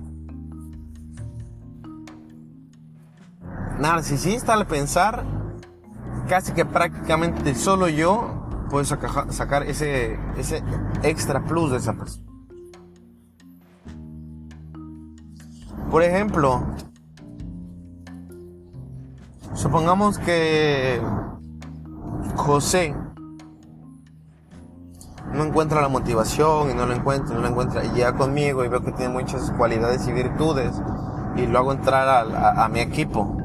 narcisista 3.79 4.53
al 4.53 4.67
pensar 4.67 5.23
casi 6.27 6.53
que 6.53 6.65
prácticamente 6.65 7.55
solo 7.55 7.89
yo 7.89 8.65
puedo 8.69 8.85
sacar 8.85 9.63
ese, 9.63 10.17
ese 10.37 10.63
extra 11.03 11.43
plus 11.43 11.71
de 11.71 11.77
esa 11.77 11.93
persona. 11.93 12.25
Por 15.89 16.03
ejemplo, 16.03 16.63
supongamos 19.53 20.17
que 20.19 21.01
José 22.41 22.95
no 25.33 25.43
encuentra 25.43 25.81
la 25.81 25.87
motivación 25.87 26.71
y 26.71 26.73
no 26.73 26.85
lo 26.85 26.93
encuentra, 26.93 27.35
no 27.35 27.41
lo 27.41 27.47
encuentra. 27.47 27.85
Y 27.85 27.91
llega 27.91 28.15
conmigo 28.15 28.65
y 28.65 28.67
veo 28.67 28.81
que 28.81 28.91
tiene 28.91 29.13
muchas 29.13 29.51
cualidades 29.51 30.07
y 30.07 30.11
virtudes 30.11 30.81
y 31.35 31.45
lo 31.45 31.59
hago 31.59 31.71
entrar 31.71 32.07
a, 32.09 32.65
a 32.65 32.69
mi 32.69 32.79
equipo. 32.79 33.37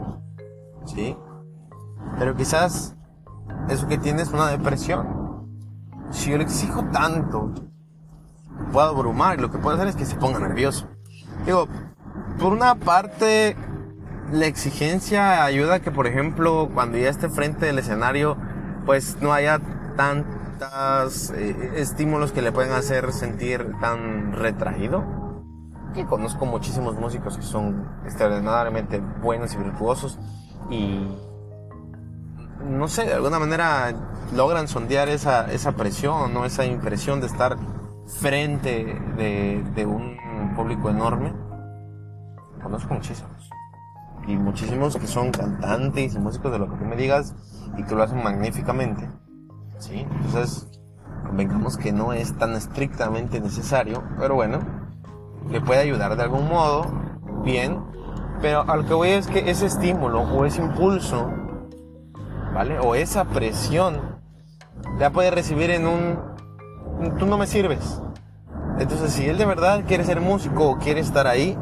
¿Sí? 0.87 1.17
Pero 2.19 2.35
quizás 2.35 2.97
eso 3.69 3.87
que 3.87 3.99
tiene 3.99 4.23
es 4.23 4.33
una 4.33 4.49
depresión. 4.49 5.47
Si 6.11 6.31
yo 6.31 6.38
le 6.38 6.45
exijo 6.45 6.85
tanto, 6.91 7.53
puedo 8.73 8.88
abrumar 8.88 9.38
y 9.38 9.43
lo 9.43 9.50
que 9.50 9.59
puede 9.59 9.76
hacer 9.76 9.88
es 9.88 9.97
que 9.97 10.07
se 10.07 10.17
ponga 10.17 10.38
nervioso. 10.38 10.88
Digo, 11.45 11.69
por 12.38 12.53
una 12.53 12.75
parte, 12.76 13.57
la 14.33 14.47
exigencia 14.47 15.45
ayuda 15.45 15.76
a 15.76 15.81
que, 15.81 15.91
por 15.91 16.07
ejemplo, 16.07 16.71
cuando 16.73 16.99
ya 16.99 17.09
esté 17.09 17.29
frente 17.29 17.67
del 17.67 17.79
escenario, 17.79 18.37
pues 18.87 19.19
no 19.21 19.33
haya 19.33 19.61
tantos 19.97 21.31
eh, 21.33 21.73
estímulos 21.76 22.33
que 22.33 22.40
le 22.40 22.52
pueden 22.52 22.73
hacer 22.73 23.12
sentir 23.12 23.75
tan 23.81 24.33
retraído. 24.33 25.05
Y 25.95 26.05
conozco 26.05 26.47
muchísimos 26.47 26.95
músicos 26.95 27.37
que 27.37 27.43
son 27.43 27.88
extraordinariamente 28.05 29.00
buenos 29.00 29.55
y 29.55 29.57
virtuosos 29.57 30.19
y 30.71 31.09
no 32.62 32.88
sé, 32.88 33.05
de 33.05 33.14
alguna 33.14 33.38
manera 33.38 33.95
logran 34.35 34.69
sondear 34.69 35.09
esa, 35.09 35.50
esa 35.52 35.73
presión, 35.73 36.35
¿no? 36.35 36.45
esa 36.45 36.64
impresión 36.64 37.21
de 37.21 37.26
estar 37.26 37.57
frente 38.21 39.00
de, 39.16 39.64
de 39.75 39.87
un 39.87 40.16
público 40.55 40.90
enorme. 40.90 41.33
Conozco 42.62 42.95
muchísimos. 42.95 43.50
Y 44.26 44.37
muchísimos 44.37 44.97
que 44.97 45.07
son 45.07 45.31
cantantes 45.31 46.14
y 46.14 46.19
músicos 46.19 46.52
de 46.52 46.59
lo 46.59 46.69
que 46.69 46.76
tú 46.76 46.85
me 46.85 46.97
digas 46.97 47.35
y 47.77 47.85
que 47.85 47.95
lo 47.95 48.03
hacen 48.03 48.23
magníficamente. 48.23 49.09
¿Sí? 49.79 50.07
Entonces, 50.11 50.69
convengamos 51.27 51.77
que 51.77 51.93
no 51.93 52.13
es 52.13 52.37
tan 52.39 52.55
estrictamente 52.55 53.41
necesario, 53.41 54.03
pero 54.19 54.35
bueno, 54.35 54.61
le 55.51 55.61
puede 55.61 55.81
ayudar 55.81 56.17
de 56.17 56.23
algún 56.23 56.49
modo, 56.49 56.87
bien. 57.45 57.85
Pero 58.41 58.63
a 58.69 58.77
lo 58.77 58.87
que 58.87 58.95
voy 58.95 59.11
es 59.11 59.27
que 59.27 59.51
ese 59.51 59.67
estímulo 59.67 60.21
o 60.21 60.45
ese 60.45 60.63
impulso, 60.63 61.31
¿vale? 62.55 62.79
O 62.79 62.95
esa 62.95 63.25
presión, 63.25 64.17
la 64.99 65.11
puede 65.11 65.31
recibir 65.31 65.71
en 65.71 65.87
un... 65.87 66.19
Tú 67.19 67.27
no 67.27 67.39
me 67.39 67.47
sirves. 67.47 68.01
Entonces, 68.79 69.13
si 69.13 69.27
él 69.27 69.39
de 69.39 69.47
verdad 69.47 69.85
quiere 69.87 70.05
ser 70.05 70.21
músico 70.21 70.71
o 70.71 70.79
quiere 70.79 71.01
estar 71.01 71.27
ahí, 71.27 71.59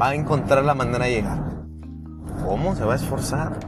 va 0.00 0.08
a 0.08 0.14
encontrar 0.14 0.64
la 0.64 0.74
manera 0.74 1.04
de 1.06 1.10
llegar. 1.12 1.38
¿Cómo? 2.44 2.74
Se 2.76 2.84
va 2.84 2.92
a 2.92 2.96
esforzar. 2.96 3.58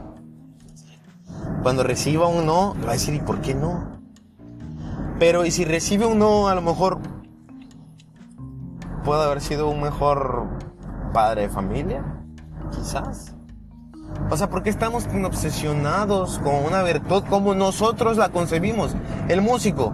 Cuando 1.61 1.83
reciba 1.83 2.27
un 2.27 2.45
no, 2.45 2.75
va 2.85 2.89
a 2.89 2.93
decir, 2.93 3.13
¿y 3.13 3.19
por 3.19 3.41
qué 3.41 3.53
no? 3.53 3.99
Pero, 5.19 5.45
¿y 5.45 5.51
si 5.51 5.65
recibe 5.65 6.05
un 6.05 6.19
no, 6.19 6.47
a 6.47 6.55
lo 6.55 6.61
mejor 6.61 6.99
puede 9.03 9.23
haber 9.23 9.41
sido 9.41 9.69
un 9.69 9.81
mejor 9.81 10.47
padre 11.13 11.43
de 11.43 11.49
familia? 11.49 12.03
Quizás. 12.71 13.35
O 14.29 14.37
sea, 14.37 14.49
¿por 14.49 14.63
qué 14.63 14.69
estamos 14.69 15.07
tan 15.07 15.23
obsesionados 15.25 16.39
con 16.39 16.55
una 16.65 16.83
virtud 16.83 17.23
como 17.29 17.53
nosotros 17.53 18.17
la 18.17 18.29
concebimos? 18.29 18.95
El 19.27 19.41
músico. 19.41 19.93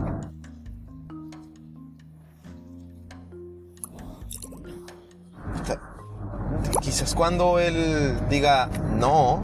Quizás 6.98 7.14
cuando 7.14 7.60
él 7.60 8.18
diga 8.28 8.72
no, 8.96 9.44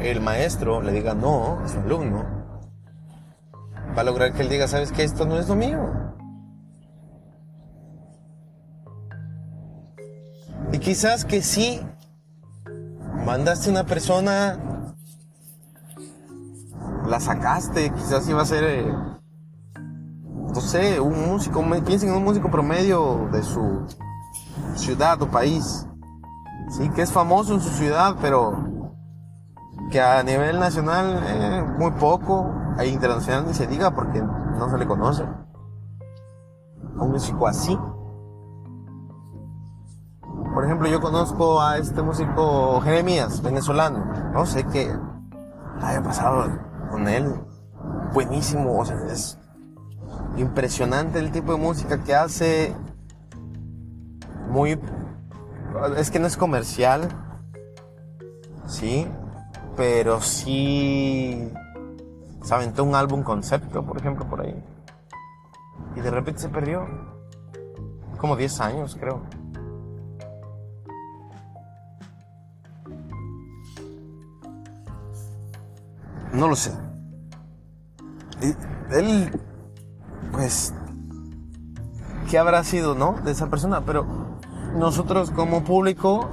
el 0.00 0.20
maestro 0.20 0.82
le 0.82 0.90
diga 0.90 1.14
no 1.14 1.60
a 1.60 1.68
su 1.68 1.78
alumno, 1.78 2.24
va 3.96 4.00
a 4.00 4.02
lograr 4.02 4.32
que 4.32 4.42
él 4.42 4.48
diga, 4.48 4.66
¿sabes 4.66 4.90
qué? 4.90 5.04
Esto 5.04 5.26
no 5.26 5.38
es 5.38 5.48
lo 5.48 5.54
mío. 5.54 5.78
Y 10.72 10.78
quizás 10.80 11.24
que 11.24 11.40
sí 11.40 11.80
mandaste 13.24 13.70
una 13.70 13.86
persona, 13.86 14.58
la 17.06 17.20
sacaste, 17.20 17.92
quizás 17.92 18.28
iba 18.28 18.42
a 18.42 18.44
ser, 18.44 18.64
eh, 18.64 18.92
no 20.52 20.60
sé, 20.60 20.98
un 20.98 21.28
músico, 21.28 21.64
piensen 21.86 22.08
en 22.08 22.16
un 22.16 22.24
músico 22.24 22.50
promedio 22.50 23.28
de 23.30 23.44
su 23.44 23.86
ciudad 24.76 25.20
o 25.22 25.30
país, 25.30 25.86
sí, 26.70 26.88
que 26.90 27.02
es 27.02 27.12
famoso 27.12 27.54
en 27.54 27.60
su 27.60 27.70
ciudad, 27.70 28.16
pero 28.20 28.56
que 29.90 30.00
a 30.00 30.22
nivel 30.22 30.58
nacional 30.58 31.22
eh, 31.26 31.64
muy 31.78 31.92
poco, 31.92 32.50
e 32.78 32.88
internacional 32.88 33.46
ni 33.46 33.54
se 33.54 33.66
diga 33.66 33.94
porque 33.94 34.20
no 34.22 34.70
se 34.70 34.78
le 34.78 34.86
conoce. 34.86 35.24
Un 36.98 37.10
músico 37.10 37.46
así 37.46 37.78
por 40.56 40.64
ejemplo, 40.64 40.88
yo 40.88 41.02
conozco 41.02 41.60
a 41.60 41.76
este 41.76 42.00
músico 42.00 42.80
Jeremías, 42.80 43.42
venezolano. 43.42 44.06
No 44.32 44.46
sé 44.46 44.64
qué 44.64 44.90
haya 45.82 46.02
pasado 46.02 46.50
con 46.90 47.06
él. 47.08 47.30
Buenísimo, 48.14 48.82
es 49.10 49.38
impresionante 50.38 51.18
el 51.18 51.30
tipo 51.30 51.52
de 51.52 51.58
música 51.58 52.02
que 52.02 52.14
hace. 52.14 52.74
Muy. 54.56 54.80
Es 55.98 56.10
que 56.10 56.18
no 56.18 56.26
es 56.26 56.38
comercial. 56.38 57.10
Sí. 58.66 59.06
Pero 59.76 60.22
sí. 60.22 61.52
Se 62.42 62.54
aventó 62.54 62.82
un 62.82 62.94
álbum 62.94 63.22
concepto, 63.22 63.84
por 63.84 63.98
ejemplo, 63.98 64.26
por 64.26 64.40
ahí. 64.40 64.64
Y 65.94 66.00
de 66.00 66.10
repente 66.10 66.40
se 66.40 66.48
perdió. 66.48 66.86
Como 68.16 68.34
10 68.34 68.60
años, 68.62 68.96
creo. 68.98 69.20
No 76.32 76.48
lo 76.48 76.56
sé. 76.56 76.72
Él, 78.90 79.38
pues, 80.32 80.72
¿qué 82.30 82.38
habrá 82.38 82.64
sido, 82.64 82.94
no? 82.94 83.16
De 83.22 83.32
esa 83.32 83.50
persona. 83.50 83.84
Pero 83.84 84.25
nosotros 84.76 85.30
como 85.30 85.64
público 85.64 86.28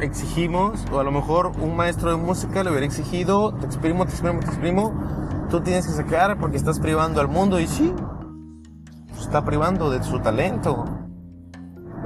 exigimos, 0.00 0.84
o 0.92 1.00
a 1.00 1.04
lo 1.04 1.10
mejor 1.10 1.52
un 1.60 1.76
maestro 1.76 2.10
de 2.10 2.16
música 2.16 2.62
le 2.62 2.70
hubiera 2.70 2.86
exigido, 2.86 3.54
te 3.54 3.66
exprimo, 3.66 4.04
te 4.04 4.12
exprimo, 4.12 4.40
te 4.40 4.46
exprimo, 4.46 4.92
tú 5.50 5.60
tienes 5.60 5.86
que 5.86 5.92
sacar 5.92 6.38
porque 6.38 6.56
estás 6.56 6.78
privando 6.78 7.20
al 7.20 7.28
mundo. 7.28 7.60
Y 7.60 7.66
sí, 7.66 7.92
está 9.18 9.44
privando 9.44 9.90
de 9.90 10.02
su 10.02 10.20
talento, 10.20 10.84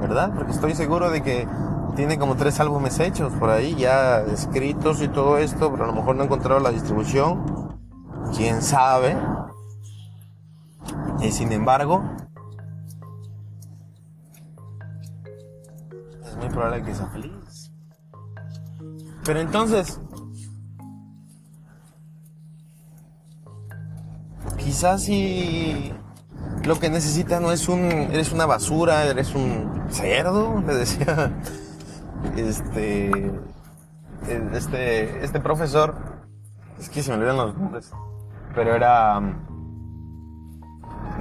¿verdad? 0.01 0.33
Porque 0.35 0.51
estoy 0.51 0.73
seguro 0.75 1.09
de 1.09 1.21
que 1.21 1.47
tiene 1.95 2.17
como 2.17 2.35
tres 2.35 2.59
álbumes 2.59 2.99
hechos 2.99 3.33
por 3.33 3.49
ahí, 3.49 3.75
ya 3.75 4.21
escritos 4.21 5.01
y 5.01 5.09
todo 5.09 5.37
esto, 5.37 5.71
pero 5.71 5.83
a 5.83 5.87
lo 5.87 5.93
mejor 5.93 6.15
no 6.15 6.21
ha 6.21 6.25
encontrado 6.25 6.59
la 6.59 6.71
distribución. 6.71 7.77
Quién 8.35 8.61
sabe. 8.61 9.17
Y 11.21 11.31
sin 11.31 11.51
embargo, 11.51 12.03
muy 16.39 16.49
probable 16.49 16.83
que 16.83 16.95
sea 16.95 17.07
feliz. 17.07 17.71
Pero 19.25 19.39
entonces, 19.39 19.99
quizás 24.57 25.03
si 25.03 25.93
lo 26.65 26.79
que 26.79 26.89
necesita 26.89 27.39
no 27.39 27.51
es 27.51 27.67
un, 27.67 27.79
eres 27.81 28.31
una 28.31 28.45
basura, 28.45 29.05
eres 29.05 29.35
un 29.35 29.85
cerdo, 29.89 30.61
le 30.67 30.73
decía 30.73 31.31
este, 32.35 33.39
este, 34.53 35.23
este 35.23 35.39
profesor, 35.39 35.95
es 36.79 36.89
que 36.89 37.03
se 37.03 37.11
me 37.11 37.17
olvidan 37.17 37.37
los 37.37 37.57
nombres, 37.57 37.91
pero 38.55 38.73
era 38.73 39.17
um, 39.17 39.35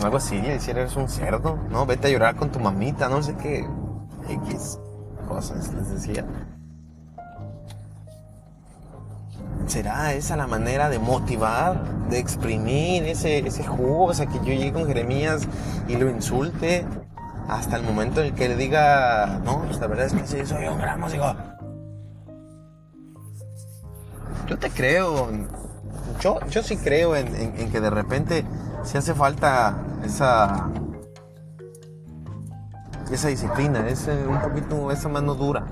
algo 0.02 0.16
así, 0.16 0.40
le 0.40 0.54
decía, 0.54 0.74
eres 0.74 0.96
un 0.96 1.08
cerdo, 1.08 1.58
¿no? 1.70 1.84
Vete 1.84 2.08
a 2.08 2.10
llorar 2.10 2.36
con 2.36 2.50
tu 2.50 2.60
mamita, 2.60 3.08
no 3.08 3.22
sé 3.22 3.36
qué, 3.36 3.68
X 4.28 4.78
cosas 5.28 5.72
les 5.74 5.90
decía. 5.90 6.24
¿Será 9.66 10.14
esa 10.14 10.36
la 10.36 10.46
manera 10.46 10.88
de 10.88 10.98
motivar, 10.98 12.08
de 12.08 12.18
exprimir 12.18 13.04
ese, 13.04 13.46
ese 13.46 13.64
jugo? 13.64 14.06
O 14.06 14.14
sea, 14.14 14.26
que 14.26 14.38
yo 14.38 14.46
llegue 14.46 14.72
con 14.72 14.86
Jeremías 14.86 15.46
y 15.86 15.96
lo 15.96 16.08
insulte 16.08 16.86
hasta 17.48 17.76
el 17.76 17.82
momento 17.82 18.20
en 18.20 18.28
el 18.28 18.34
que 18.34 18.48
le 18.48 18.56
diga, 18.56 19.40
no, 19.44 19.62
pues 19.62 19.78
la 19.78 19.86
verdad 19.86 20.06
es 20.06 20.12
que 20.12 20.26
sí, 20.26 20.46
soy 20.46 20.66
un 20.66 20.78
gran 20.78 21.00
músico. 21.00 21.34
Yo 24.46 24.58
te 24.58 24.70
creo, 24.70 25.30
yo, 26.20 26.38
yo 26.48 26.62
sí 26.62 26.76
creo 26.76 27.16
en, 27.16 27.70
que 27.70 27.80
de 27.80 27.90
repente 27.90 28.44
si 28.84 28.96
hace 28.96 29.14
falta 29.14 29.76
esa 30.04 30.70
esa 33.10 33.28
disciplina, 33.28 33.86
ese, 33.88 34.26
un 34.26 34.40
poquito 34.40 34.90
esa 34.90 35.08
mano 35.08 35.34
dura. 35.34 35.64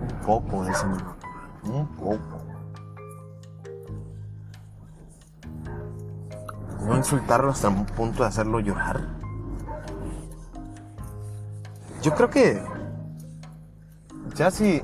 Un 0.00 0.26
poco 0.26 0.64
ese 0.66 0.84
momento. 0.84 1.16
Un 1.64 1.86
poco. 1.96 2.40
No 6.86 6.96
insultarlo 6.96 7.50
hasta 7.50 7.68
un 7.68 7.86
punto 7.86 8.22
de 8.22 8.28
hacerlo 8.28 8.60
llorar. 8.60 9.00
Yo 12.02 12.14
creo 12.14 12.30
que 12.30 12.62
ya 14.34 14.50
si 14.50 14.82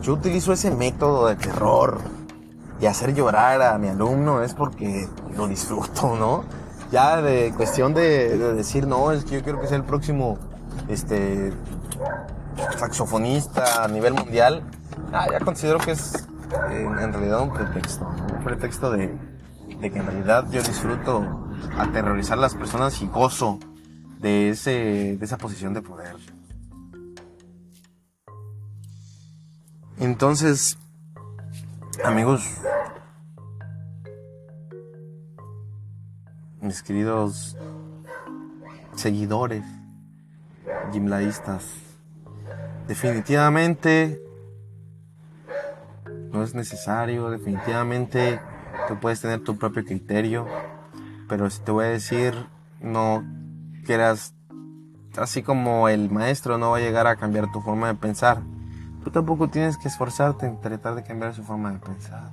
yo 0.00 0.14
utilizo 0.14 0.52
ese 0.52 0.70
método 0.70 1.26
de 1.26 1.36
terror 1.36 2.00
y 2.80 2.86
hacer 2.86 3.14
llorar 3.14 3.60
a 3.62 3.78
mi 3.78 3.88
alumno 3.88 4.42
es 4.42 4.54
porque 4.54 5.08
lo 5.36 5.46
disfruto, 5.46 6.16
¿no? 6.16 6.61
Ya 6.92 7.22
de 7.22 7.54
cuestión 7.56 7.94
de, 7.94 8.36
decir, 8.54 8.86
no, 8.86 9.12
es 9.12 9.24
que 9.24 9.36
yo 9.36 9.42
quiero 9.42 9.58
que 9.58 9.66
sea 9.66 9.78
el 9.78 9.84
próximo 9.84 10.38
este, 10.88 11.50
saxofonista 12.76 13.82
a 13.82 13.88
nivel 13.88 14.12
mundial, 14.12 14.62
ah, 15.10 15.26
ya 15.32 15.40
considero 15.40 15.78
que 15.78 15.92
es 15.92 16.28
en, 16.70 17.12
realidad 17.14 17.40
un 17.40 17.50
pretexto, 17.50 18.06
un 18.06 18.44
pretexto 18.44 18.90
de, 18.90 19.10
de 19.80 19.90
que 19.90 19.98
en 19.98 20.06
realidad 20.06 20.44
yo 20.50 20.62
disfruto 20.62 21.48
aterrorizar 21.78 22.36
a 22.36 22.42
las 22.42 22.54
personas 22.54 23.00
y 23.00 23.06
gozo 23.06 23.58
de, 24.18 24.50
ese, 24.50 25.16
de 25.18 25.24
esa 25.24 25.38
posición 25.38 25.72
de 25.72 25.80
poder. 25.80 26.16
Entonces, 29.98 30.76
amigos, 32.04 32.46
mis 36.62 36.82
queridos 36.82 37.56
seguidores, 38.94 39.64
gimlaístas, 40.92 41.64
definitivamente 42.86 44.22
no 46.32 46.42
es 46.42 46.54
necesario, 46.54 47.30
definitivamente 47.30 48.40
tú 48.88 48.98
puedes 49.00 49.20
tener 49.20 49.42
tu 49.42 49.58
propio 49.58 49.84
criterio, 49.84 50.46
pero 51.28 51.50
si 51.50 51.60
te 51.62 51.72
voy 51.72 51.86
a 51.86 51.88
decir, 51.88 52.34
no 52.80 53.24
quieras, 53.84 54.34
así 55.16 55.42
como 55.42 55.88
el 55.88 56.10
maestro 56.10 56.58
no 56.58 56.70
va 56.70 56.76
a 56.78 56.80
llegar 56.80 57.08
a 57.08 57.16
cambiar 57.16 57.50
tu 57.50 57.60
forma 57.60 57.88
de 57.88 57.94
pensar, 57.94 58.40
tú 59.02 59.10
tampoco 59.10 59.48
tienes 59.48 59.76
que 59.78 59.88
esforzarte 59.88 60.46
en 60.46 60.60
tratar 60.60 60.94
de 60.94 61.02
cambiar 61.02 61.34
su 61.34 61.42
forma 61.42 61.72
de 61.72 61.78
pensar. 61.80 62.30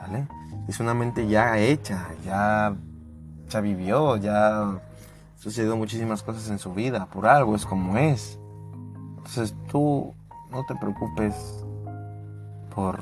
¿Vale? 0.00 0.26
Es 0.66 0.80
una 0.80 0.94
mente 0.94 1.28
ya 1.28 1.58
hecha, 1.58 2.08
ya, 2.24 2.74
ya 3.50 3.60
vivió, 3.60 4.16
ya 4.16 4.80
sucedió 5.36 5.76
muchísimas 5.76 6.22
cosas 6.22 6.48
en 6.50 6.58
su 6.58 6.72
vida, 6.72 7.06
por 7.06 7.26
algo 7.26 7.56
es 7.56 7.66
como 7.66 7.98
es. 7.98 8.38
Entonces 9.18 9.54
tú 9.70 10.14
no 10.50 10.64
te 10.64 10.74
preocupes 10.76 11.64
por... 12.74 13.00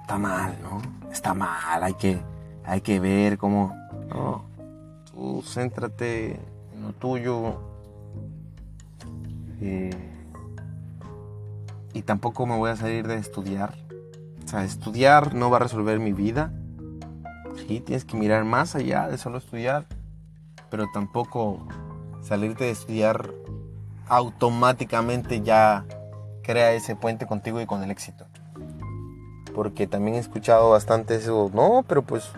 Está 0.00 0.18
mal, 0.18 0.56
¿no? 0.62 0.82
Está 1.10 1.34
mal, 1.34 1.82
hay 1.82 1.94
que, 1.94 2.20
hay 2.64 2.80
que 2.80 2.98
ver 2.98 3.38
cómo... 3.38 3.76
No, 4.08 4.44
tú 5.10 5.42
céntrate 5.42 6.40
en 6.74 6.82
lo 6.82 6.92
tuyo. 6.92 7.60
Eh, 9.60 9.90
y 11.94 12.02
tampoco 12.02 12.46
me 12.46 12.56
voy 12.56 12.70
a 12.70 12.76
salir 12.76 13.06
de 13.06 13.16
estudiar. 13.16 13.74
O 14.44 14.48
sea, 14.48 14.64
estudiar 14.64 15.34
no 15.34 15.50
va 15.50 15.58
a 15.58 15.60
resolver 15.60 16.00
mi 16.00 16.12
vida. 16.12 16.52
Sí, 17.56 17.80
tienes 17.80 18.04
que 18.04 18.16
mirar 18.16 18.44
más 18.44 18.74
allá 18.74 19.08
de 19.08 19.18
solo 19.18 19.38
estudiar, 19.38 19.86
pero 20.70 20.86
tampoco 20.92 21.66
salirte 22.22 22.64
de 22.64 22.70
estudiar 22.70 23.30
automáticamente 24.08 25.42
ya 25.42 25.84
crea 26.42 26.72
ese 26.72 26.96
puente 26.96 27.26
contigo 27.26 27.60
y 27.60 27.66
con 27.66 27.82
el 27.82 27.90
éxito. 27.90 28.26
Porque 29.54 29.86
también 29.86 30.16
he 30.16 30.18
escuchado 30.18 30.70
bastante 30.70 31.16
eso, 31.16 31.50
no, 31.54 31.84
pero 31.86 32.02
pues 32.02 32.30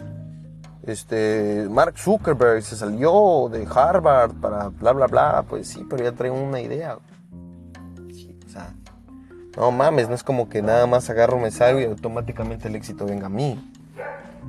este 0.83 1.67
Mark 1.71 1.99
Zuckerberg 1.99 2.63
se 2.63 2.77
salió 2.77 3.49
de 3.51 3.67
Harvard 3.73 4.33
para 4.35 4.69
bla 4.69 4.93
bla 4.93 5.07
bla, 5.07 5.45
pues 5.49 5.69
sí, 5.69 5.87
pero 5.89 6.05
ya 6.05 6.13
trae 6.13 6.31
una 6.31 6.61
idea. 6.61 6.99
No 9.57 9.71
mames, 9.71 10.09
no 10.09 10.15
es 10.17 10.25
como 10.25 10.49
que 10.49 10.63
nada 10.63 10.87
más 10.87 11.09
agarro, 11.11 11.39
me 11.39 11.51
salgo 11.53 11.81
y 11.81 11.85
automáticamente 11.85 12.67
el 12.67 12.75
éxito 12.75 13.07
venga 13.07 13.27
a 13.27 13.31
mí. 13.31 13.73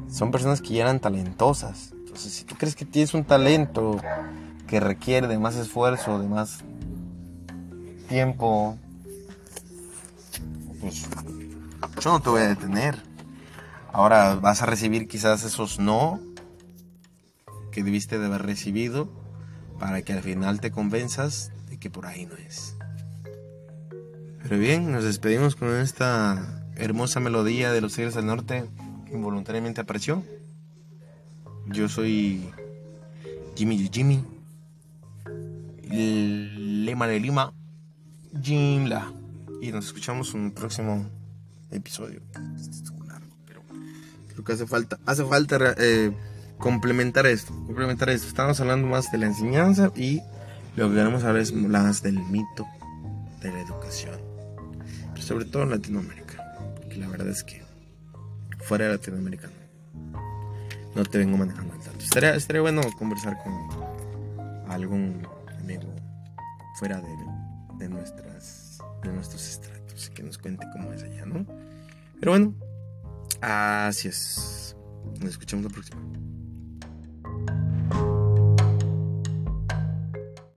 Son 0.10 0.31
personas 0.31 0.62
que 0.62 0.75
ya 0.75 0.84
eran 0.84 0.99
talentosas. 0.99 1.93
Entonces, 1.93 2.31
si 2.31 2.45
tú 2.45 2.55
crees 2.55 2.75
que 2.75 2.86
tienes 2.86 3.13
un 3.13 3.23
talento 3.23 3.99
que 4.67 4.79
requiere 4.79 5.27
de 5.27 5.38
más 5.38 5.55
esfuerzo, 5.55 6.19
de 6.19 6.27
más 6.27 6.63
tiempo, 8.08 8.77
pues 10.81 11.08
yo 12.01 12.12
no 12.12 12.21
te 12.21 12.29
voy 12.29 12.41
a 12.41 12.47
detener. 12.47 13.01
Ahora 13.91 14.36
vas 14.36 14.62
a 14.62 14.65
recibir 14.65 15.08
quizás 15.08 15.43
esos 15.43 15.79
no 15.79 16.19
que 17.71 17.84
debiste 17.84 18.19
de 18.19 18.25
haber 18.25 18.43
recibido 18.43 19.10
para 19.79 20.01
que 20.01 20.13
al 20.13 20.21
final 20.21 20.62
te 20.62 20.71
convenzas 20.71 21.51
de 21.69 21.77
que 21.77 21.89
por 21.89 22.05
ahí 22.05 22.25
no 22.25 22.36
es. 22.36 22.75
Pero 24.41 24.58
bien, 24.58 24.91
nos 24.91 25.03
despedimos 25.03 25.55
con 25.55 25.75
esta 25.75 26.63
hermosa 26.75 27.19
melodía 27.19 27.71
de 27.71 27.81
los 27.81 27.93
Tigres 27.93 28.13
del 28.13 28.27
Norte 28.27 28.69
involuntariamente 29.15 29.82
apareció. 29.82 30.23
Yo 31.67 31.89
soy 31.89 32.49
Jimmy 33.56 33.89
Jimmy. 33.91 34.23
Lema 35.88 37.08
de 37.08 37.19
Lima. 37.19 37.54
Jimla. 38.41 39.12
Y 39.62 39.71
nos 39.71 39.86
escuchamos 39.86 40.34
un 40.34 40.51
próximo 40.51 41.10
episodio. 41.71 42.21
Pero 43.47 43.62
creo 44.28 44.43
que 44.43 44.54
hace 44.54 44.67
falta, 44.67 44.99
hace 45.06 45.25
falta 45.25 45.75
eh, 45.78 46.12
complementar 46.58 47.25
esto. 47.25 47.54
Complementar 47.65 48.10
esto. 48.10 48.28
Estamos 48.28 48.60
hablando 48.60 48.88
más 48.88 49.12
de 49.12 49.17
la 49.17 49.28
enseñanza 49.28 49.91
y 49.95 50.21
lo 50.75 50.89
que 50.89 50.95
queremos 50.95 51.23
hablar 51.23 51.41
es 51.41 51.54
más 51.54 52.04
del 52.04 52.19
mito 52.19 52.67
de 53.41 53.51
la 53.51 53.62
educación 53.62 54.25
sobre 55.25 55.45
todo 55.45 55.63
en 55.63 55.71
Latinoamérica, 55.71 56.43
porque 56.75 56.97
la 56.97 57.08
verdad 57.08 57.30
es 57.30 57.43
que 57.43 57.64
fuera 58.65 58.86
de 58.86 58.91
Latinoamérica 58.91 59.49
no, 60.95 61.04
te 61.04 61.17
vengo 61.17 61.38
manejando 61.38 61.73
el 61.73 61.82
tanto. 61.82 61.99
Estaría, 61.99 62.36
estaría 62.36 62.62
bueno 62.62 62.82
conversar 62.97 63.38
con 63.43 63.54
algún 64.69 65.28
amigo 65.60 65.93
fuera 66.80 67.01
de, 67.01 67.15
de, 67.78 67.89
nuestras, 67.89 68.80
de 69.04 69.12
nuestros 69.12 69.45
estratos 69.45 70.10
y 70.10 70.13
que 70.13 70.23
nos 70.23 70.38
cuente 70.38 70.65
cómo 70.71 70.93
es 70.93 71.04
allá, 71.04 71.25
¿no? 71.25 71.45
Pero 72.19 72.32
bueno, 72.32 72.56
así 73.41 74.08
es. 74.08 74.75
Nos 75.19 75.32
escuchamos 75.32 75.65
la 75.65 75.71
próxima. 75.71 76.01